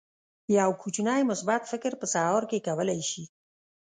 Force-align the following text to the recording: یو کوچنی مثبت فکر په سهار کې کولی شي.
یو 0.57 0.69
کوچنی 0.81 1.21
مثبت 1.31 1.61
فکر 1.71 1.91
په 2.01 2.05
سهار 2.13 2.43
کې 2.49 2.63
کولی 2.67 3.01
شي. 3.09 3.23